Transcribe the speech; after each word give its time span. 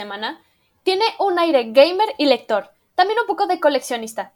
semana 0.00 0.40
tiene 0.82 1.04
un 1.18 1.38
aire 1.38 1.72
gamer 1.72 2.14
y 2.16 2.24
lector, 2.24 2.70
también 2.94 3.20
un 3.20 3.26
poco 3.26 3.46
de 3.46 3.60
coleccionista. 3.60 4.32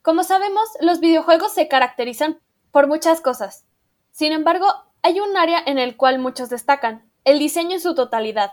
Como 0.00 0.22
sabemos, 0.22 0.68
los 0.80 1.00
videojuegos 1.00 1.52
se 1.52 1.66
caracterizan 1.66 2.38
por 2.70 2.86
muchas 2.86 3.20
cosas. 3.20 3.66
Sin 4.12 4.30
embargo, 4.30 4.68
hay 5.02 5.18
un 5.18 5.36
área 5.36 5.60
en 5.66 5.78
el 5.78 5.96
cual 5.96 6.20
muchos 6.20 6.50
destacan, 6.50 7.10
el 7.24 7.40
diseño 7.40 7.72
en 7.72 7.80
su 7.80 7.96
totalidad, 7.96 8.52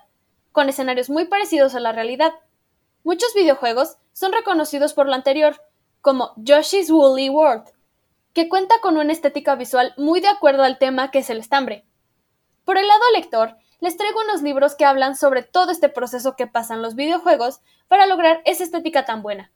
con 0.51 0.69
escenarios 0.69 1.11
muy 1.11 1.25
parecidos 1.25 1.75
a 1.75 1.79
la 1.79 1.91
realidad. 1.91 2.33
Muchos 3.03 3.35
videojuegos 3.35 3.97
son 4.11 4.33
reconocidos 4.33 4.93
por 4.93 5.05
lo 5.05 5.13
anterior, 5.13 5.61
como 6.01 6.33
Yoshi's 6.37 6.89
Woolly 6.89 7.29
World, 7.29 7.65
que 8.33 8.49
cuenta 8.49 8.73
con 8.81 8.97
una 8.97 9.13
estética 9.13 9.53
visual 9.55 9.93
muy 9.97 10.19
de 10.19 10.29
acuerdo 10.29 10.63
al 10.63 10.79
tema 10.79 11.11
que 11.11 11.19
es 11.19 11.29
el 11.29 11.37
estambre. 11.37 11.85
Por 12.63 12.79
el 12.79 12.87
lado 12.87 13.03
lector, 13.13 13.55
les 13.79 13.97
traigo 13.97 14.21
unos 14.21 14.41
libros 14.41 14.75
que 14.75 14.85
hablan 14.85 15.15
sobre 15.15 15.43
todo 15.43 15.71
este 15.71 15.89
proceso 15.89 16.35
que 16.35 16.47
pasan 16.47 16.81
los 16.81 16.95
videojuegos 16.95 17.61
para 17.87 18.07
lograr 18.07 18.41
esa 18.45 18.63
estética 18.63 19.05
tan 19.05 19.21
buena. 19.21 19.51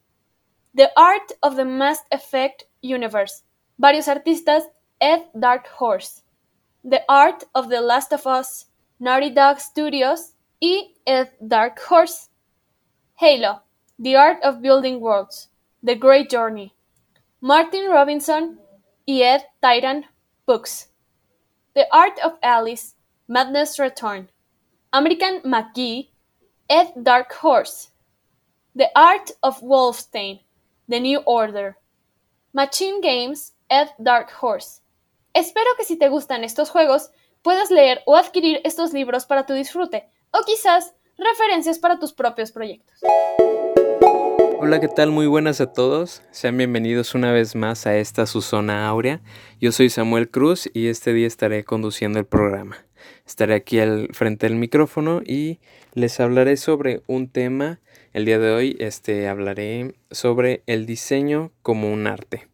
The 0.76 0.92
Art 0.96 1.32
of 1.42 1.56
the 1.56 1.66
Mass 1.66 2.04
Effect 2.12 2.64
Universe. 2.84 3.44
Varios 3.78 4.08
artistas, 4.08 4.70
Ed 5.00 5.24
Dark 5.34 5.68
Horse. 5.80 6.24
The 6.84 7.04
Art 7.08 7.44
of 7.54 7.70
the 7.70 7.82
Last 7.82 8.14
of 8.14 8.26
Us, 8.26 8.68
Naughty 9.00 9.32
Dog 9.32 9.60
Studios 9.60 10.36
y 10.60 10.96
Ed 11.06 11.30
Dark 11.40 11.80
Horse. 11.90 12.30
Halo, 13.16 13.64
The 13.98 14.16
Art 14.16 14.44
of 14.44 14.62
Building 14.62 15.02
Worlds, 15.02 15.50
The 15.84 15.96
Great 15.96 16.30
Journey. 16.30 16.74
Martin 17.42 17.90
Robinson 17.90 18.60
y 19.06 19.22
Ed 19.24 19.46
Tyran 19.62 20.06
Books. 20.46 20.90
The 21.74 21.88
Art 21.92 22.20
of 22.24 22.34
Alice, 22.42 22.96
Madness 23.32 23.78
Return, 23.78 24.28
American 24.92 25.42
McGee, 25.44 26.10
Ed 26.68 26.88
Dark 26.96 27.32
Horse, 27.44 27.92
The 28.76 28.90
Art 28.96 29.30
of 29.44 29.62
Wolfstein, 29.62 30.40
The 30.90 31.00
New 31.00 31.22
Order, 31.28 31.78
Machine 32.54 33.02
Games, 33.02 33.54
Ed 33.70 33.90
Dark 34.00 34.32
Horse. 34.42 34.82
Espero 35.36 35.70
que 35.78 35.86
si 35.86 35.96
te 35.96 36.10
gustan 36.10 36.44
estos 36.44 36.72
juegos, 36.72 37.12
puedas 37.44 37.70
leer 37.70 38.02
o 38.08 38.16
adquirir 38.16 38.62
estos 38.64 38.94
libros 38.94 39.28
para 39.28 39.46
tu 39.46 39.54
disfrute, 39.54 40.10
o 40.32 40.40
quizás 40.44 40.96
referencias 41.16 41.78
para 41.78 42.00
tus 42.00 42.14
propios 42.14 42.52
proyectos. 42.52 43.00
Hola, 44.58 44.82
¿qué 44.82 44.88
tal? 44.88 45.12
Muy 45.12 45.28
buenas 45.28 45.62
a 45.62 45.72
todos. 45.72 46.24
Sean 46.32 46.58
bienvenidos 46.58 47.14
una 47.14 47.32
vez 47.32 47.56
más 47.56 47.86
a 47.86 47.96
esta 47.96 48.26
su 48.26 48.42
zona 48.42 48.88
áurea. 48.88 49.22
Yo 49.62 49.72
soy 49.72 49.92
Samuel 49.92 50.32
Cruz 50.32 50.68
y 50.74 50.88
este 50.88 51.14
día 51.14 51.28
estaré 51.28 51.64
conduciendo 51.64 52.18
el 52.18 52.26
programa. 52.26 52.89
Estaré 53.30 53.54
aquí 53.54 53.80
al 53.80 54.10
frente 54.12 54.48
del 54.48 54.58
micrófono 54.58 55.22
y 55.24 55.60
les 55.94 56.20
hablaré 56.20 56.58
sobre 56.58 57.04
un 57.06 57.30
tema. 57.30 57.80
El 58.12 58.26
día 58.26 58.40
de 58.40 58.50
hoy 58.50 58.76
este, 58.80 59.28
hablaré 59.28 59.94
sobre 60.10 60.64
el 60.66 60.88
diseño 60.88 61.52
como 61.62 61.94
un 61.94 62.08
arte. 62.08 62.48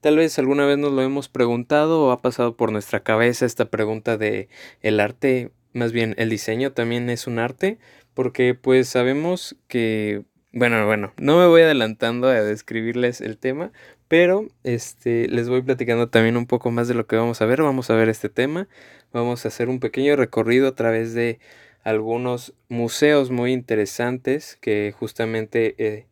Tal 0.00 0.16
vez 0.16 0.38
alguna 0.38 0.64
vez 0.64 0.78
nos 0.78 0.90
lo 0.90 1.02
hemos 1.02 1.28
preguntado 1.28 2.02
o 2.02 2.12
ha 2.12 2.22
pasado 2.22 2.56
por 2.56 2.72
nuestra 2.72 3.02
cabeza 3.02 3.44
esta 3.44 3.66
pregunta 3.66 4.16
de 4.16 4.48
el 4.80 5.00
arte, 5.00 5.50
más 5.74 5.92
bien 5.92 6.14
el 6.16 6.30
diseño 6.30 6.72
también 6.72 7.10
es 7.10 7.26
un 7.26 7.38
arte, 7.38 7.76
porque 8.14 8.54
pues 8.54 8.88
sabemos 8.88 9.54
que 9.68 10.22
bueno, 10.54 10.84
bueno, 10.86 11.12
no 11.18 11.38
me 11.38 11.46
voy 11.46 11.62
adelantando 11.62 12.28
a 12.28 12.42
describirles 12.42 13.20
el 13.20 13.38
tema, 13.38 13.72
pero 14.12 14.46
este, 14.62 15.26
les 15.28 15.48
voy 15.48 15.62
platicando 15.62 16.10
también 16.10 16.36
un 16.36 16.44
poco 16.44 16.70
más 16.70 16.86
de 16.86 16.92
lo 16.92 17.06
que 17.06 17.16
vamos 17.16 17.40
a 17.40 17.46
ver. 17.46 17.62
Vamos 17.62 17.88
a 17.88 17.94
ver 17.94 18.10
este 18.10 18.28
tema. 18.28 18.68
Vamos 19.10 19.46
a 19.46 19.48
hacer 19.48 19.70
un 19.70 19.80
pequeño 19.80 20.16
recorrido 20.16 20.68
a 20.68 20.74
través 20.74 21.14
de 21.14 21.40
algunos 21.82 22.52
museos 22.68 23.30
muy 23.30 23.54
interesantes 23.54 24.58
que 24.60 24.94
justamente 24.94 25.74
eh, 25.78 26.06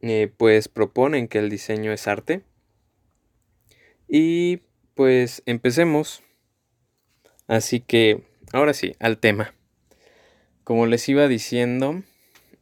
eh, 0.00 0.28
pues 0.36 0.66
proponen 0.66 1.28
que 1.28 1.38
el 1.38 1.48
diseño 1.48 1.92
es 1.92 2.08
arte. 2.08 2.42
Y 4.08 4.62
pues 4.96 5.44
empecemos. 5.46 6.24
Así 7.46 7.78
que 7.78 8.24
ahora 8.52 8.74
sí, 8.74 8.96
al 8.98 9.18
tema. 9.18 9.54
Como 10.64 10.86
les 10.86 11.08
iba 11.08 11.28
diciendo, 11.28 12.02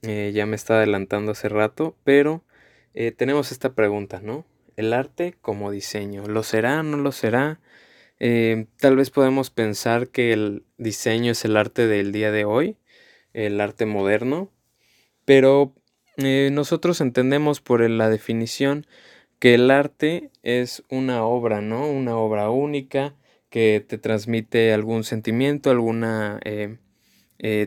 eh, 0.02 0.32
ya 0.34 0.44
me 0.44 0.56
está 0.56 0.74
adelantando 0.74 1.32
hace 1.32 1.48
rato, 1.48 1.96
pero 2.04 2.44
tenemos 3.16 3.50
esta 3.50 3.72
pregunta, 3.72 4.20
¿no? 4.22 4.44
El 4.76 4.92
arte 4.92 5.34
como 5.40 5.70
diseño. 5.70 6.26
¿Lo 6.26 6.42
será? 6.42 6.82
¿No 6.82 6.96
lo 6.96 7.12
será? 7.12 7.60
Eh, 8.20 8.66
tal 8.78 8.96
vez 8.96 9.10
podemos 9.10 9.50
pensar 9.50 10.08
que 10.08 10.32
el 10.32 10.64
diseño 10.78 11.32
es 11.32 11.44
el 11.44 11.56
arte 11.56 11.86
del 11.86 12.12
día 12.12 12.30
de 12.30 12.44
hoy, 12.44 12.76
el 13.32 13.60
arte 13.60 13.86
moderno, 13.86 14.50
pero 15.24 15.74
eh, 16.16 16.50
nosotros 16.52 17.00
entendemos 17.00 17.60
por 17.60 17.88
la 17.88 18.08
definición 18.08 18.86
que 19.38 19.54
el 19.54 19.70
arte 19.70 20.30
es 20.42 20.84
una 20.88 21.24
obra, 21.24 21.60
¿no? 21.60 21.88
Una 21.88 22.16
obra 22.16 22.50
única 22.50 23.14
que 23.50 23.84
te 23.86 23.98
transmite 23.98 24.72
algún 24.72 25.04
sentimiento, 25.04 25.70
alguna... 25.70 26.40
Eh, 26.44 26.78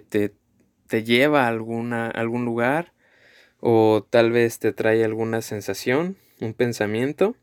te, 0.09 0.33
te, 0.87 1.03
lleva 1.03 1.43
a, 1.45 1.49
alguna, 1.49 2.07
a 2.07 2.09
algún 2.09 2.45
lugar 2.45 2.93
o 3.59 4.07
tal 4.09 4.31
vez 4.31 4.59
te 4.59 4.73
trae 4.73 5.03
alguna 5.03 5.41
sensación 5.41 6.17
un 6.41 6.53
pensamiento. 6.53 7.35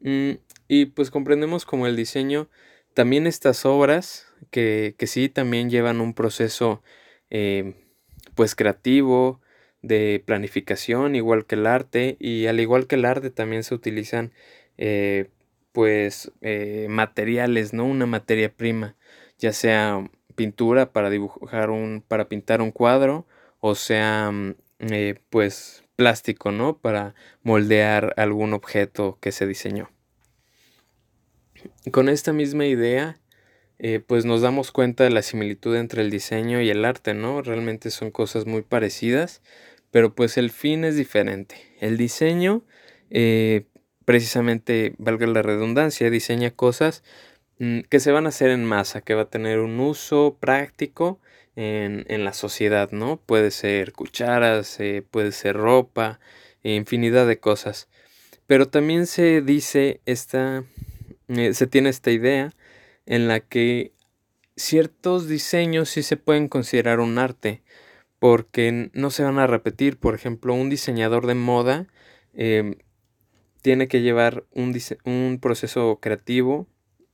Mm, 0.00 0.32
y 0.68 0.86
pues 0.86 1.10
comprendemos 1.10 1.64
como 1.64 1.86
el 1.86 1.96
diseño, 1.96 2.48
también 2.94 3.26
estas 3.26 3.66
obras 3.66 4.26
que, 4.50 4.94
que 4.98 5.06
sí 5.06 5.28
también 5.28 5.70
llevan 5.70 6.00
un 6.00 6.14
proceso 6.14 6.82
eh, 7.30 7.74
pues 8.34 8.54
creativo, 8.54 9.40
de 9.82 10.22
planificación, 10.26 11.14
igual 11.14 11.46
que 11.46 11.54
el 11.54 11.66
arte, 11.66 12.16
y 12.18 12.46
al 12.46 12.60
igual 12.60 12.86
que 12.86 12.96
el 12.96 13.04
arte 13.04 13.30
también 13.30 13.62
se 13.62 13.74
utilizan 13.74 14.32
eh, 14.76 15.30
pues 15.72 16.32
eh, 16.40 16.86
materiales, 16.88 17.72
¿no? 17.72 17.84
Una 17.84 18.06
materia 18.06 18.52
prima, 18.52 18.96
ya 19.38 19.52
sea 19.52 20.10
pintura 20.34 20.92
para 20.92 21.10
dibujar 21.10 21.70
un, 21.70 22.02
para 22.06 22.28
pintar 22.28 22.60
un 22.62 22.70
cuadro, 22.72 23.26
o 23.60 23.74
sea, 23.74 24.30
mm, 24.32 24.54
pues 25.30 25.84
plástico, 25.98 26.52
¿no? 26.52 26.78
Para 26.78 27.16
moldear 27.42 28.14
algún 28.16 28.52
objeto 28.52 29.18
que 29.20 29.32
se 29.32 29.48
diseñó. 29.48 29.90
Con 31.90 32.08
esta 32.08 32.32
misma 32.32 32.66
idea, 32.66 33.18
eh, 33.80 33.98
pues 34.06 34.24
nos 34.24 34.40
damos 34.40 34.70
cuenta 34.70 35.02
de 35.02 35.10
la 35.10 35.22
similitud 35.22 35.74
entre 35.74 36.02
el 36.02 36.10
diseño 36.10 36.60
y 36.60 36.70
el 36.70 36.84
arte, 36.84 37.14
¿no? 37.14 37.42
Realmente 37.42 37.90
son 37.90 38.12
cosas 38.12 38.46
muy 38.46 38.62
parecidas, 38.62 39.42
pero 39.90 40.14
pues 40.14 40.38
el 40.38 40.50
fin 40.50 40.84
es 40.84 40.94
diferente. 40.94 41.56
El 41.80 41.96
diseño, 41.96 42.64
eh, 43.10 43.66
precisamente, 44.04 44.94
valga 44.98 45.26
la 45.26 45.42
redundancia, 45.42 46.10
diseña 46.10 46.52
cosas 46.52 47.02
mm, 47.58 47.80
que 47.90 47.98
se 47.98 48.12
van 48.12 48.26
a 48.26 48.28
hacer 48.28 48.50
en 48.50 48.64
masa, 48.64 49.00
que 49.00 49.14
va 49.14 49.22
a 49.22 49.30
tener 49.30 49.58
un 49.58 49.80
uso 49.80 50.36
práctico 50.38 51.18
en, 51.58 52.24
la 52.24 52.32
sociedad, 52.32 52.92
¿no? 52.92 53.16
Puede 53.16 53.50
ser 53.50 53.92
cucharas, 53.92 54.78
eh, 54.78 55.04
puede 55.10 55.32
ser 55.32 55.56
ropa, 55.56 56.20
infinidad 56.62 57.26
de 57.26 57.40
cosas. 57.40 57.88
Pero 58.46 58.68
también 58.68 59.06
se 59.06 59.42
dice 59.42 60.00
esta, 60.06 60.64
eh, 61.28 61.54
se 61.54 61.66
tiene 61.66 61.88
esta 61.88 62.12
idea 62.12 62.52
en 63.06 63.26
la 63.28 63.40
que 63.40 63.92
ciertos 64.56 65.28
diseños 65.28 65.88
sí 65.90 66.02
se 66.02 66.16
pueden 66.16 66.48
considerar 66.48 67.00
un 67.00 67.18
arte, 67.18 67.62
porque 68.20 68.90
no 68.92 69.10
se 69.10 69.24
van 69.24 69.38
a 69.38 69.46
repetir. 69.48 69.98
Por 69.98 70.14
ejemplo, 70.14 70.54
un 70.54 70.70
diseñador 70.70 71.26
de 71.26 71.34
moda 71.34 71.88
em, 72.34 72.76
tiene 73.62 73.88
que 73.88 74.02
llevar 74.02 74.44
un, 74.52 74.78
un 75.04 75.38
proceso 75.40 75.98
creativo 76.00 76.68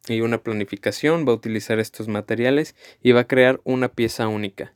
y 0.09 0.21
una 0.21 0.43
planificación, 0.43 1.27
va 1.27 1.33
a 1.33 1.37
utilizar 1.37 1.79
estos 1.79 2.09
materiales 2.09 2.75
y 3.03 3.13
va 3.13 3.21
a 3.21 3.29
crear 3.29 3.61
una 3.65 3.89
pieza 3.89 4.29
única 4.29 4.75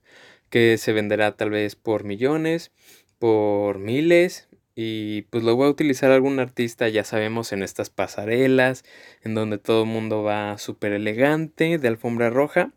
que 0.51 0.79
se 0.79 0.93
venderá 0.93 1.37
tal 1.37 1.51
vez 1.51 1.77
por 1.77 2.05
millones, 2.05 2.73
por 3.19 3.79
miles 3.79 4.49
y 4.81 5.23
pues 5.23 5.43
lo 5.43 5.59
va 5.59 5.67
a 5.67 5.71
utilizar 5.71 6.13
algún 6.13 6.39
artista, 6.39 6.89
ya 6.89 7.03
sabemos, 7.03 7.53
en 7.53 7.65
estas 7.65 7.91
pasarelas, 7.91 8.85
en 9.25 9.35
donde 9.35 9.59
todo 9.59 9.83
el 9.83 9.89
mundo 9.89 10.23
va 10.23 10.57
súper 10.57 10.93
elegante, 10.93 11.79
de 11.79 11.89
alfombra 11.89 12.31
roja. 12.31 12.73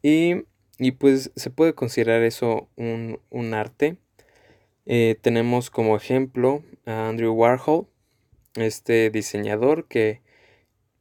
Y, 0.00 0.44
pues 0.98 1.32
se 1.34 1.50
puede 1.50 1.74
considerar 1.74 2.22
eso 2.22 2.68
un, 2.76 3.18
arte. 3.52 3.96
Eh, 4.84 5.18
tenemos 5.20 5.70
como 5.70 5.96
ejemplo 5.96 6.62
a 6.84 7.08
Andrew 7.08 7.32
Warhol, 7.32 7.88
este 8.54 9.10
diseñador 9.10 9.88
que 9.88 10.22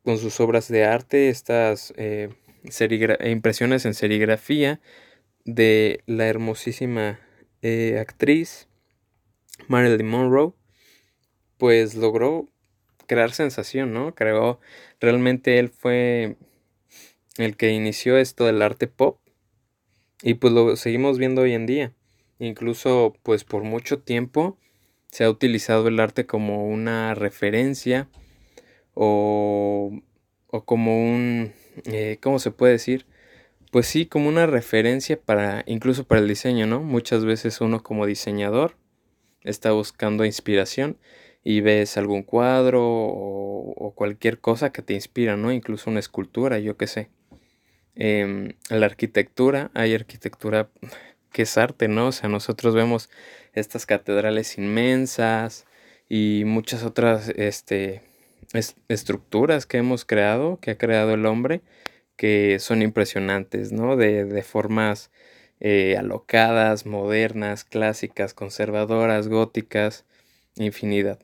con 0.06 0.20
sus 0.20 0.40
obras 0.40 0.68
de 0.68 0.86
arte, 0.86 1.30
estas 1.30 1.92
eh, 1.98 2.30
impresiones 3.26 3.86
en 3.86 3.96
serigrafía 3.96 4.80
de 5.46 6.04
la 6.06 6.28
hermosísima 6.28 7.20
eh, 7.64 7.98
actriz 8.00 8.70
Marilyn 9.68 10.08
Monroe, 10.08 10.54
pues 11.58 11.96
logró 11.96 12.48
crear 13.08 13.32
sensación, 13.32 13.94
¿no? 13.94 14.14
Creó, 14.14 14.60
realmente 15.00 15.58
él 15.58 15.70
fue 15.70 16.38
el 17.38 17.58
que 17.58 17.72
inició 17.72 18.18
esto 18.18 18.46
del 18.46 18.62
arte 18.62 18.88
pop 18.88 19.20
Y 20.22 20.36
pues 20.36 20.54
lo 20.54 20.76
seguimos 20.76 21.18
viendo 21.18 21.42
hoy 21.42 21.54
en 21.54 21.66
día. 21.66 21.94
Incluso 22.38 23.16
pues 23.24 23.44
por 23.44 23.64
mucho 23.64 24.00
tiempo 24.00 24.60
se 25.12 25.24
ha 25.24 25.30
utilizado 25.32 25.88
el 25.88 26.00
arte 26.00 26.28
como 26.28 26.68
una 26.68 27.16
referencia 27.16 28.08
o, 28.96 29.92
o 30.48 30.66
como 30.66 31.00
un, 31.00 31.54
eh, 31.86 32.18
¿cómo 32.22 32.40
se 32.40 32.52
puede 32.52 32.74
decir? 32.74 33.06
Pues 33.72 33.88
sí, 33.88 34.06
como 34.06 34.30
una 34.30 34.48
referencia 34.48 35.20
para, 35.20 35.64
incluso 35.68 36.06
para 36.06 36.22
el 36.22 36.28
diseño, 36.28 36.66
¿no? 36.66 36.82
Muchas 36.82 37.26
veces 37.26 37.62
uno 37.62 37.84
como 37.84 38.06
diseñador 38.06 38.78
está 39.44 39.72
buscando 39.74 40.26
inspiración 40.26 40.98
y 41.44 41.62
ves 41.62 41.98
algún 41.98 42.24
cuadro 42.24 42.82
o, 42.84 43.94
cualquier 43.96 44.40
cosa 44.40 44.72
que 44.72 44.82
te 44.82 44.94
inspira, 44.94 45.38
¿no? 45.38 45.52
Incluso 45.54 45.90
una 45.90 46.00
escultura, 46.00 46.60
yo 46.60 46.76
qué 46.78 46.88
sé. 46.88 47.10
Em, 47.96 48.54
la 48.70 48.88
arquitectura, 48.88 49.72
hay 49.74 49.94
arquitectura 49.94 50.70
que 51.32 51.44
es 51.44 51.58
arte, 51.58 51.88
¿no? 51.88 52.08
O 52.08 52.12
sea, 52.12 52.30
nosotros 52.30 52.76
vemos 52.76 53.10
estas 53.54 53.86
catedrales 53.86 54.58
inmensas 54.58 55.66
y 56.10 56.44
muchas 56.46 56.84
otras 56.84 57.30
este, 57.30 58.02
estructuras 58.88 59.66
que 59.66 59.78
hemos 59.78 60.06
creado, 60.06 60.60
que 60.60 60.72
ha 60.72 60.78
creado 60.78 61.14
el 61.14 61.26
hombre, 61.26 61.62
que 62.16 62.60
son 62.60 62.82
impresionantes, 62.82 63.72
¿no? 63.72 63.96
De, 63.96 64.44
formas 64.44 65.12
eh, 65.60 65.96
alocadas, 65.98 66.86
modernas, 66.86 67.64
clásicas, 67.64 68.34
conservadoras, 68.34 69.28
góticas, 69.28 70.06
infinidad. 70.56 71.20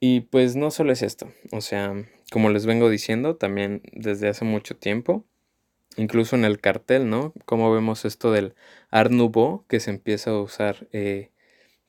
Y 0.00 0.20
pues 0.20 0.56
no 0.56 0.70
solo 0.70 0.92
es 0.92 1.02
esto, 1.02 1.32
o 1.52 1.60
sea, 1.60 1.94
como 2.30 2.50
les 2.50 2.66
vengo 2.66 2.90
diciendo 2.90 3.36
también 3.36 3.82
desde 3.92 4.28
hace 4.28 4.44
mucho 4.44 4.76
tiempo, 4.76 5.24
incluso 5.96 6.36
en 6.36 6.44
el 6.44 6.60
cartel, 6.60 7.08
¿no? 7.08 7.32
Como 7.46 7.72
vemos 7.72 8.04
esto 8.04 8.30
del 8.30 8.54
Art 8.90 9.10
Nouveau 9.10 9.64
que 9.68 9.80
se 9.80 9.90
empieza 9.90 10.30
a 10.30 10.40
usar 10.40 10.86
eh, 10.92 11.30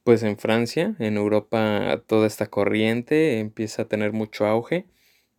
pues 0.07 0.23
en 0.23 0.37
Francia, 0.37 0.95
en 0.99 1.17
Europa 1.17 2.01
toda 2.07 2.27
esta 2.27 2.45
corriente 2.45 3.41
empieza 3.41 3.81
a 3.81 3.87
tener 3.89 4.13
mucho 4.13 4.45
auge 4.45 4.85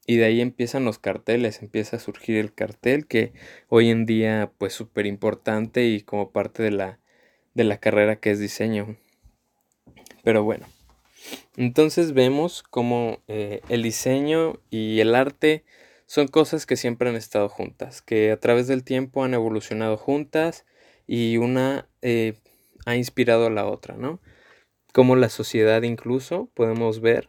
y 0.06 0.16
de 0.18 0.26
ahí 0.26 0.42
empiezan 0.42 0.84
los 0.84 0.98
carteles, 0.98 1.62
empieza 1.62 1.96
a 1.96 2.00
surgir 2.00 2.36
el 2.36 2.52
cartel 2.52 3.06
que 3.06 3.32
hoy 3.70 3.88
en 3.88 4.04
día 4.04 4.52
pues 4.58 4.74
súper 4.74 5.06
importante 5.06 5.86
y 5.86 6.02
como 6.02 6.32
parte 6.32 6.62
de 6.62 6.70
la, 6.70 6.98
de 7.54 7.64
la 7.64 7.78
carrera 7.78 8.16
que 8.16 8.30
es 8.30 8.40
diseño. 8.40 8.98
Pero 10.22 10.44
bueno, 10.44 10.66
entonces 11.56 12.12
vemos 12.12 12.62
como 12.62 13.22
eh, 13.26 13.62
el 13.70 13.82
diseño 13.82 14.60
y 14.68 15.00
el 15.00 15.14
arte 15.14 15.64
son 16.04 16.28
cosas 16.28 16.66
que 16.66 16.76
siempre 16.76 17.08
han 17.08 17.16
estado 17.16 17.48
juntas, 17.48 18.02
que 18.02 18.32
a 18.32 18.38
través 18.38 18.66
del 18.66 18.84
tiempo 18.84 19.24
han 19.24 19.32
evolucionado 19.32 19.96
juntas 19.96 20.66
y 21.06 21.38
una 21.38 21.88
eh, 22.02 22.34
ha 22.84 22.96
inspirado 22.96 23.46
a 23.46 23.50
la 23.50 23.64
otra, 23.64 23.96
¿no? 23.96 24.20
Como 24.98 25.14
la 25.14 25.28
sociedad 25.28 25.82
incluso 25.82 26.50
podemos 26.54 27.00
ver 27.00 27.28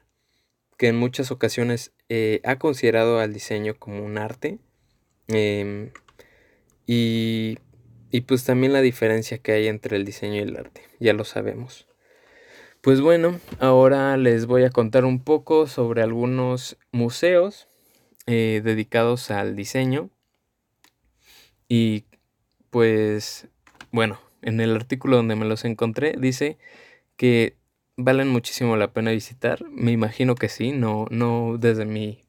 que 0.76 0.88
en 0.88 0.96
muchas 0.96 1.30
ocasiones 1.30 1.94
eh, 2.10 2.42
ha 2.44 2.56
considerado 2.56 3.20
al 3.20 3.32
diseño 3.32 3.76
como 3.78 4.04
un 4.04 4.18
arte 4.18 4.58
em, 5.28 5.92
y, 6.88 7.60
y 8.10 8.22
pues 8.22 8.44
también 8.44 8.74
la 8.74 8.82
diferencia 8.82 9.38
que 9.38 9.52
hay 9.52 9.68
entre 9.68 9.98
el 9.98 10.04
diseño 10.04 10.38
y 10.38 10.40
el 10.40 10.58
arte, 10.58 10.82
ya 11.00 11.14
lo 11.14 11.26
sabemos. 11.26 11.88
Pues 12.82 13.02
bueno, 13.02 13.40
ahora 13.60 14.18
les 14.18 14.48
voy 14.48 14.64
a 14.64 14.72
contar 14.72 15.06
un 15.06 15.24
poco 15.24 15.68
sobre 15.68 16.02
algunos 16.02 16.76
museos 16.92 17.68
eh, 18.26 18.62
dedicados 18.64 19.30
al 19.30 19.56
diseño. 19.56 20.10
Y 21.68 22.06
pues, 22.72 23.48
bueno, 23.92 24.20
en 24.42 24.60
el 24.60 24.76
artículo 24.76 25.18
donde 25.18 25.36
me 25.36 25.46
los 25.46 25.66
encontré 25.66 26.16
dice 26.18 26.58
que 27.16 27.59
valen 28.00 28.30
muchísimo 28.30 28.78
la 28.78 28.94
pena 28.94 29.12
visitar. 29.12 29.64
Me 29.70 29.92
imagino 29.92 30.36
que 30.36 30.50
sí, 30.50 30.72
no, 30.72 31.06
no 31.12 31.58
desde 31.60 31.86
mi 31.86 32.24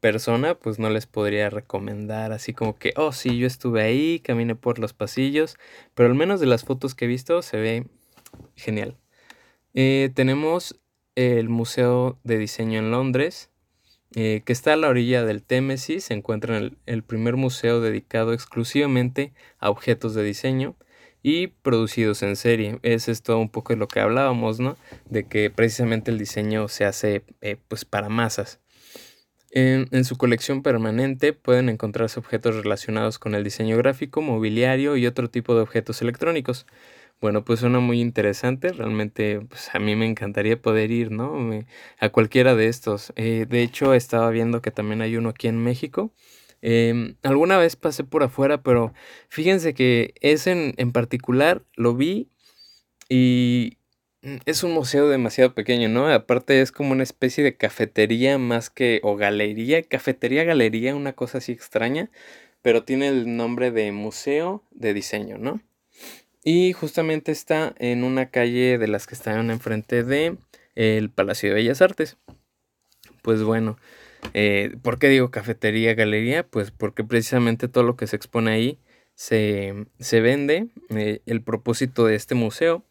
persona, 0.00 0.54
pues 0.54 0.78
no 0.78 0.90
les 0.90 1.06
podría 1.06 1.50
recomendar 1.50 2.32
así 2.32 2.54
como 2.54 2.78
que, 2.78 2.92
oh 2.96 3.12
sí, 3.12 3.38
yo 3.38 3.46
estuve 3.46 3.82
ahí, 3.82 4.20
caminé 4.20 4.54
por 4.54 4.78
los 4.78 4.92
pasillos, 4.92 5.56
pero 5.94 6.08
al 6.08 6.14
menos 6.14 6.40
de 6.40 6.46
las 6.46 6.64
fotos 6.64 6.94
que 6.94 7.04
he 7.04 7.08
visto 7.08 7.42
se 7.42 7.58
ve 7.58 7.86
genial. 8.56 8.96
Eh, 9.74 10.10
tenemos 10.14 10.80
el 11.16 11.48
Museo 11.48 12.18
de 12.24 12.38
Diseño 12.38 12.78
en 12.78 12.90
Londres, 12.90 13.50
eh, 14.14 14.42
que 14.44 14.52
está 14.52 14.72
a 14.72 14.76
la 14.76 14.88
orilla 14.88 15.24
del 15.24 15.42
Témesis, 15.42 16.04
se 16.04 16.14
encuentra 16.14 16.56
en 16.56 16.78
el, 16.86 17.02
primer 17.02 17.36
museo 17.36 17.80
dedicado 17.80 18.32
exclusivamente 18.32 19.34
a 19.58 19.68
objetos 19.68 20.14
de 20.14 20.22
diseño 20.22 20.76
y 21.28 21.48
producidos 21.48 22.22
en 22.22 22.36
serie. 22.36 22.78
Es 22.82 23.06
esto 23.08 23.38
un 23.38 23.50
poco 23.50 23.74
de 23.74 23.78
lo 23.78 23.86
que 23.86 24.00
hablábamos, 24.00 24.60
¿no? 24.60 24.76
De 25.10 25.24
que 25.24 25.50
precisamente 25.50 26.10
el 26.10 26.18
diseño 26.18 26.68
se 26.68 26.86
hace 26.86 27.22
eh, 27.42 27.56
pues 27.68 27.84
para 27.84 28.08
masas. 28.08 28.60
En, 29.50 30.04
su 30.04 30.16
colección 30.16 30.62
permanente 30.62 31.34
pueden 31.34 31.68
encontrarse 31.68 32.18
objetos 32.18 32.56
relacionados 32.56 33.18
con 33.18 33.34
el 33.34 33.44
diseño 33.44 33.76
gráfico, 33.76 34.22
mobiliario 34.22 34.96
y 34.96 35.06
otro 35.06 35.28
tipo 35.28 35.54
de 35.54 35.60
objetos 35.60 36.00
electrónicos. 36.00 36.66
Bueno, 37.20 37.44
pues 37.44 37.60
suena 37.60 37.80
muy 37.80 38.00
interesante. 38.00 38.72
Realmente, 38.72 39.40
pues 39.40 39.68
a 39.74 39.78
mí 39.80 39.96
me 39.96 40.06
encantaría 40.06 40.60
poder 40.62 40.90
ir, 40.90 41.10
¿no? 41.10 41.50
a 41.98 42.08
cualquiera 42.08 42.54
de 42.54 42.68
estos. 42.68 43.12
Eh, 43.16 43.44
de 43.46 43.62
hecho, 43.62 43.92
estaba 43.92 44.30
viendo 44.30 44.62
que 44.62 44.70
también 44.70 45.02
hay 45.02 45.16
uno 45.18 45.30
aquí 45.30 45.48
en 45.48 45.58
México. 45.62 46.10
Em, 46.62 47.16
alguna 47.22 47.58
vez 47.58 47.76
pasé 47.76 48.04
por 48.04 48.22
afuera, 48.22 48.62
pero 48.62 48.92
fíjense 49.28 49.74
que 49.74 50.14
ese 50.20 50.52
en, 50.52 50.74
en 50.76 50.92
particular 50.92 51.62
lo 51.76 51.94
vi 51.94 52.28
y 53.08 53.78
mm, 54.22 54.36
es 54.46 54.62
un 54.64 54.72
museo 54.72 55.08
demasiado 55.08 55.54
pequeño, 55.54 55.88
¿no? 55.88 56.08
Aparte 56.08 56.60
es 56.60 56.72
como 56.72 56.92
una 56.92 57.02
especie 57.02 57.44
de 57.44 57.56
cafetería 57.56 58.38
más 58.38 58.70
que, 58.70 59.00
o 59.02 59.16
galería, 59.16 59.82
cafetería, 59.82 60.44
galería, 60.44 60.94
una 60.96 61.12
cosa 61.14 61.38
así 61.38 61.52
extraña, 61.52 62.10
pero 62.62 62.84
tiene 62.84 63.08
el 63.08 63.36
nombre 63.36 63.70
de 63.70 63.92
Museo 63.92 64.64
de 64.70 64.94
Diseño, 64.94 65.38
¿no? 65.38 65.60
Y 66.44 66.72
justamente 66.72 67.32
está 67.32 67.74
en 67.78 68.04
una 68.04 68.30
calle 68.30 68.78
de 68.78 68.88
las 68.88 69.06
que 69.06 69.14
están 69.14 69.50
enfrente 69.50 70.04
de 70.04 70.36
el 70.74 71.10
Palacio 71.10 71.48
de 71.50 71.56
Bellas 71.56 71.82
Artes. 71.82 72.16
Pues 73.22 73.42
bueno, 73.42 73.76
eh, 74.34 74.76
¿por 74.82 74.98
qué 74.98 75.08
digo 75.08 75.30
cafetería, 75.30 75.94
galería? 75.94 76.46
Pues 76.46 76.70
porque 76.70 77.04
precisamente 77.04 77.68
todo 77.68 77.84
lo 77.84 77.96
que 77.96 78.06
se 78.06 78.16
expone 78.16 78.50
ahí 78.50 78.78
se, 79.14 79.86
vende. 80.12 80.68
Eh, 80.90 81.22
el 81.26 81.42
propósito 81.42 82.06
de 82.06 82.14
este 82.14 82.34
museo, 82.34 82.84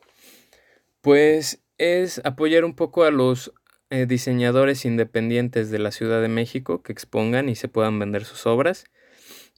pues 1.01 1.62
es 1.77 2.22
apoyar 2.25 2.65
un 2.65 2.75
poco 2.75 3.03
a 3.03 3.12
los 3.12 3.53
eh, 3.89 4.05
diseñadores 4.05 4.84
independientes 4.84 5.72
de 5.72 5.79
la 5.79 5.91
Ciudad 5.91 6.22
de 6.22 6.27
México 6.27 6.81
que 6.81 6.91
expongan 6.91 7.48
y 7.50 7.55
se 7.55 7.69
puedan 7.69 8.00
vender 8.00 8.25
sus 8.25 8.46
obras. 8.46 8.86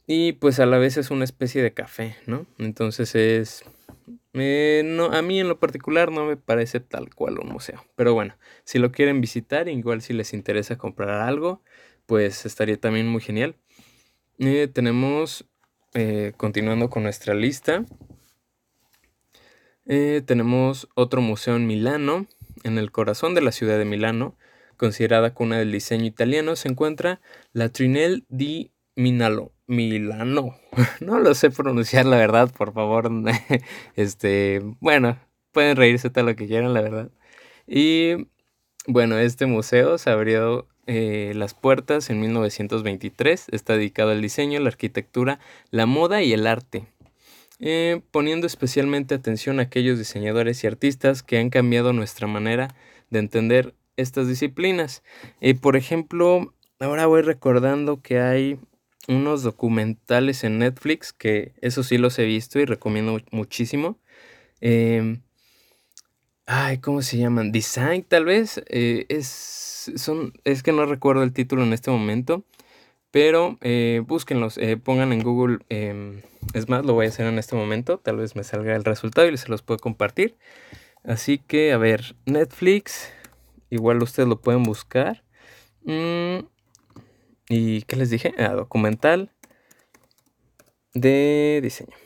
Y 0.06 0.32
pues 0.32 0.60
a 0.60 0.66
la 0.66 0.78
vez 0.78 0.96
es 0.96 1.10
una 1.10 1.24
especie 1.24 1.62
de 1.62 1.72
café, 1.72 2.16
¿no? 2.26 2.46
Entonces 2.58 3.14
es 3.14 3.64
eh, 4.34 4.82
no, 4.84 5.06
a 5.06 5.22
mí 5.22 5.40
en 5.40 5.48
lo 5.48 5.58
particular 5.58 6.10
no 6.12 6.24
me 6.24 6.36
parece 6.36 6.80
tal 6.80 7.14
cual 7.14 7.38
un 7.38 7.48
museo. 7.48 7.84
Pero 7.96 8.14
bueno, 8.14 8.36
si 8.64 8.78
lo 8.78 8.92
quieren 8.92 9.20
visitar, 9.20 9.68
igual 9.68 10.02
si 10.02 10.12
les 10.12 10.32
interesa 10.32 10.78
comprar 10.78 11.10
algo, 11.20 11.62
pues 12.06 12.46
estaría 12.46 12.78
también 12.78 13.08
muy 13.08 13.20
genial. 13.20 13.56
Eh, 14.38 14.68
tenemos, 14.72 15.48
eh, 15.94 16.32
continuando 16.36 16.90
con 16.90 17.02
nuestra 17.02 17.34
lista, 17.34 17.84
tenemos 20.26 20.88
otro 20.94 21.20
museo 21.20 21.56
en 21.56 21.66
Milano, 21.66 22.28
en 22.62 22.78
el 22.78 22.92
corazón 22.92 23.34
de 23.34 23.42
la 23.42 23.50
ciudad 23.50 23.76
de 23.76 23.84
Milano, 23.84 24.36
considerada 24.76 25.34
cuna 25.34 25.58
del 25.58 25.72
diseño 25.72 26.06
italiano, 26.06 26.56
se 26.56 26.68
encuentra 26.68 27.20
la 27.52 27.68
Trinel 27.68 28.24
di 28.28 28.70
Minalo, 28.96 29.52
Milano. 29.66 30.54
No 31.00 31.18
lo 31.18 31.34
sé 31.34 31.50
pronunciar, 31.50 32.06
la 32.06 32.16
verdad, 32.16 32.52
por 32.52 32.72
favor. 32.72 33.10
Este, 33.96 34.60
bueno, 34.80 35.18
pueden 35.52 35.76
reírse 35.76 36.10
todo 36.10 36.24
lo 36.24 36.36
que 36.36 36.46
quieran, 36.46 36.74
la 36.74 36.80
verdad. 36.82 37.10
Y 37.66 38.28
bueno, 38.86 39.18
este 39.18 39.46
museo 39.46 39.98
se 39.98 40.10
abrió 40.10 40.66
eh, 40.86 41.32
las 41.34 41.54
puertas 41.54 42.10
en 42.10 42.20
1923. 42.20 43.46
Está 43.52 43.74
dedicado 43.74 44.10
al 44.10 44.22
diseño, 44.22 44.60
la 44.60 44.68
arquitectura, 44.68 45.38
la 45.70 45.86
moda 45.86 46.22
y 46.22 46.32
el 46.32 46.46
arte. 46.46 46.86
Eh, 47.60 48.00
poniendo 48.10 48.46
especialmente 48.46 49.14
atención 49.14 49.60
a 49.60 49.64
aquellos 49.64 49.98
diseñadores 49.98 50.64
y 50.64 50.66
artistas 50.66 51.22
que 51.22 51.38
han 51.38 51.50
cambiado 51.50 51.92
nuestra 51.92 52.26
manera 52.26 52.74
de 53.10 53.18
entender 53.18 53.74
estas 53.96 54.28
disciplinas. 54.28 55.02
Eh, 55.40 55.54
por 55.54 55.76
ejemplo, 55.76 56.54
ahora 56.80 57.06
voy 57.06 57.20
recordando 57.22 58.00
que 58.00 58.18
hay 58.18 58.58
unos 59.10 59.42
documentales 59.42 60.44
en 60.44 60.60
Netflix 60.60 61.12
que 61.12 61.52
eso 61.60 61.82
sí 61.82 61.98
los 61.98 62.18
he 62.18 62.24
visto 62.24 62.60
y 62.60 62.64
recomiendo 62.64 63.20
muchísimo. 63.32 63.98
Em, 64.60 65.22
ay, 66.46 66.78
¿cómo 66.78 67.02
se 67.02 67.18
llaman? 67.18 67.52
Design, 67.52 68.04
tal 68.04 68.24
vez. 68.24 68.62
Eh, 68.68 69.06
es, 69.08 69.90
son, 69.96 70.32
es 70.44 70.62
que 70.62 70.72
no 70.72 70.86
recuerdo 70.86 71.22
el 71.22 71.32
título 71.32 71.64
en 71.64 71.72
este 71.72 71.90
momento. 71.90 72.44
Pero 73.10 73.58
eh, 73.60 74.02
búsquenlos, 74.06 74.56
eh, 74.58 74.76
pongan 74.76 75.12
en 75.12 75.22
Google, 75.24 75.58
em, 75.68 76.22
es 76.54 76.68
más, 76.68 76.84
lo 76.86 76.94
voy 76.94 77.06
a 77.06 77.08
hacer 77.08 77.26
en 77.26 77.40
este 77.40 77.56
momento, 77.56 77.98
tal 77.98 78.18
vez 78.18 78.36
me 78.36 78.44
salga 78.44 78.76
el 78.76 78.84
resultado 78.84 79.28
y 79.28 79.36
se 79.36 79.48
los 79.48 79.62
puedo 79.62 79.78
compartir. 79.78 80.36
Así 81.02 81.38
que, 81.38 81.72
a 81.72 81.78
ver, 81.78 82.14
Netflix, 82.26 83.10
igual 83.68 84.00
ustedes 84.02 84.28
lo 84.28 84.40
pueden 84.40 84.62
buscar. 84.62 85.24
Mm, 85.84 86.44
¿Y 87.52 87.82
qué 87.82 87.96
les 87.96 88.10
dije? 88.10 88.32
Ah, 88.38 88.54
documental 88.54 89.32
de 90.94 91.58
diseño. 91.60 91.96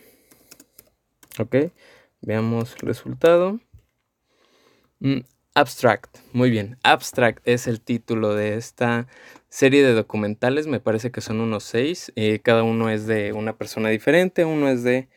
Ok, 1.38 1.56
veamos 2.22 2.74
el 2.80 2.88
resultado. 2.88 3.60
Mm, 5.00 5.18
Abstract, 5.54 6.16
muy 6.32 6.48
bien. 6.48 6.78
Abstract 6.82 7.46
es 7.46 7.66
el 7.66 7.82
título 7.82 8.34
de 8.34 8.56
esta 8.56 9.06
serie 9.50 9.84
de 9.84 9.92
documentales, 9.92 10.66
me 10.66 10.80
parece 10.80 11.10
que 11.10 11.20
son 11.20 11.42
unos 11.42 11.64
seis. 11.64 12.10
Eh, 12.16 12.40
cada 12.42 12.62
uno 12.62 12.88
es 12.88 13.06
de 13.06 13.34
una 13.34 13.58
persona 13.58 13.90
diferente, 13.90 14.46
uno 14.46 14.70
es 14.70 14.82
de 14.82 15.10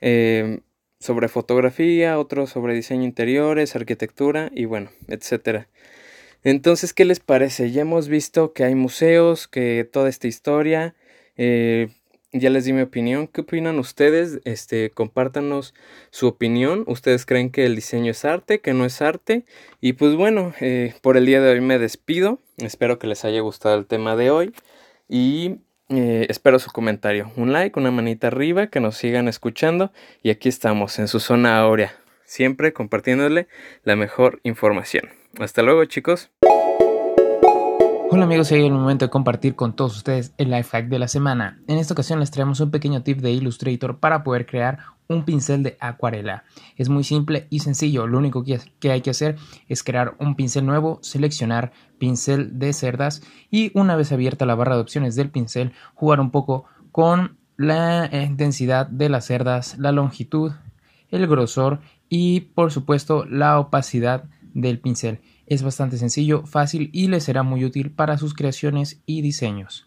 eh, 0.00 0.60
sobre 1.00 1.26
fotografía, 1.26 2.20
otro 2.20 2.46
sobre 2.46 2.74
diseño 2.74 3.02
interiores, 3.02 3.74
arquitectura 3.74 4.48
y 4.54 4.64
bueno, 4.66 4.90
etcétera. 5.08 5.68
Entonces, 6.44 6.92
¿qué 6.92 7.04
les 7.04 7.20
parece? 7.20 7.70
Ya 7.70 7.82
hemos 7.82 8.08
visto 8.08 8.52
que 8.52 8.64
hay 8.64 8.74
museos, 8.74 9.46
que 9.46 9.88
toda 9.90 10.08
esta 10.08 10.26
historia, 10.26 10.94
eh, 11.36 11.88
ya 12.32 12.50
les 12.50 12.64
di 12.64 12.72
mi 12.72 12.82
opinión. 12.82 13.28
¿Qué 13.28 13.42
opinan 13.42 13.78
ustedes? 13.78 14.40
Este, 14.44 14.90
compártanos 14.90 15.74
su 16.10 16.26
opinión. 16.26 16.84
¿Ustedes 16.86 17.26
creen 17.26 17.50
que 17.50 17.66
el 17.66 17.76
diseño 17.76 18.10
es 18.10 18.24
arte, 18.24 18.60
que 18.60 18.72
no 18.74 18.84
es 18.84 19.02
arte? 19.02 19.44
Y 19.80 19.92
pues 19.94 20.16
bueno, 20.16 20.52
eh, 20.60 20.94
por 21.02 21.16
el 21.16 21.26
día 21.26 21.40
de 21.40 21.52
hoy 21.52 21.60
me 21.60 21.78
despido. 21.78 22.40
Espero 22.56 22.98
que 22.98 23.06
les 23.06 23.24
haya 23.24 23.40
gustado 23.40 23.78
el 23.78 23.86
tema 23.86 24.16
de 24.16 24.30
hoy. 24.30 24.52
Y 25.08 25.58
eh, 25.90 26.26
espero 26.28 26.58
su 26.58 26.70
comentario. 26.72 27.30
Un 27.36 27.52
like, 27.52 27.78
una 27.78 27.90
manita 27.90 28.28
arriba, 28.28 28.68
que 28.68 28.80
nos 28.80 28.96
sigan 28.96 29.28
escuchando. 29.28 29.92
Y 30.22 30.30
aquí 30.30 30.48
estamos, 30.48 30.98
en 30.98 31.06
su 31.06 31.20
zona 31.20 31.58
áurea. 31.60 31.94
Siempre 32.24 32.72
compartiéndole 32.72 33.46
la 33.84 33.94
mejor 33.94 34.40
información. 34.42 35.21
Hasta 35.38 35.62
luego, 35.62 35.84
chicos. 35.86 36.30
Hola 38.10 38.24
amigos, 38.24 38.50
llegado 38.50 38.66
el 38.68 38.74
momento 38.74 39.06
de 39.06 39.10
compartir 39.10 39.54
con 39.54 39.74
todos 39.74 39.96
ustedes 39.96 40.34
el 40.36 40.50
life 40.50 40.68
hack 40.70 40.88
de 40.88 40.98
la 40.98 41.08
semana. 41.08 41.62
En 41.66 41.78
esta 41.78 41.94
ocasión 41.94 42.20
les 42.20 42.30
traemos 42.30 42.60
un 42.60 42.70
pequeño 42.70 43.02
tip 43.02 43.20
de 43.20 43.32
Illustrator 43.32 43.98
para 43.98 44.22
poder 44.22 44.44
crear 44.44 44.80
un 45.08 45.24
pincel 45.24 45.62
de 45.62 45.78
acuarela. 45.80 46.44
Es 46.76 46.90
muy 46.90 47.04
simple 47.04 47.46
y 47.48 47.60
sencillo, 47.60 48.06
lo 48.06 48.18
único 48.18 48.44
que 48.44 48.90
hay 48.90 49.00
que 49.00 49.10
hacer 49.10 49.36
es 49.66 49.82
crear 49.82 50.14
un 50.18 50.36
pincel 50.36 50.66
nuevo, 50.66 50.98
seleccionar 51.00 51.72
pincel 51.98 52.58
de 52.58 52.74
cerdas 52.74 53.22
y 53.50 53.72
una 53.74 53.96
vez 53.96 54.12
abierta 54.12 54.44
la 54.44 54.54
barra 54.54 54.74
de 54.74 54.82
opciones 54.82 55.16
del 55.16 55.30
pincel, 55.30 55.72
jugar 55.94 56.20
un 56.20 56.30
poco 56.30 56.66
con 56.90 57.38
la 57.56 58.10
intensidad 58.12 58.86
de 58.86 59.08
las 59.08 59.24
cerdas, 59.24 59.78
la 59.78 59.92
longitud, 59.92 60.52
el 61.08 61.26
grosor 61.26 61.80
y 62.10 62.40
por 62.40 62.70
supuesto 62.72 63.24
la 63.24 63.58
opacidad 63.58 64.24
del 64.54 64.78
pincel. 64.78 65.20
Es 65.46 65.62
bastante 65.62 65.98
sencillo, 65.98 66.46
fácil 66.46 66.90
y 66.92 67.08
les 67.08 67.24
será 67.24 67.42
muy 67.42 67.64
útil 67.64 67.90
para 67.90 68.18
sus 68.18 68.34
creaciones 68.34 69.00
y 69.06 69.22
diseños. 69.22 69.86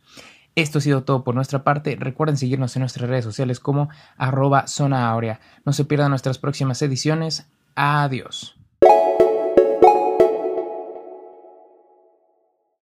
Esto 0.56 0.78
ha 0.78 0.82
sido 0.82 1.04
todo 1.04 1.24
por 1.24 1.36
nuestra 1.36 1.64
parte. 1.64 1.98
Recuerden 1.98 2.38
seguirnos 2.38 2.76
en 2.76 2.82
nuestras 2.82 3.10
redes 3.10 3.26
sociales 3.26 3.60
como 3.60 3.90
arroba 4.18 4.68
zona 4.68 5.16
No 5.66 5.74
se 5.74 5.86
pierdan 5.86 6.12
nuestras 6.12 6.38
próximas 6.38 6.82
ediciones. 6.82 7.48
Adiós. 7.76 8.56